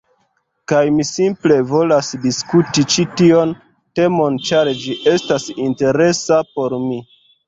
[0.71, 3.51] Kaj mi simple volas diskuti ĉi tion
[3.99, 6.99] temon ĉar ĝi estas interesa por mi.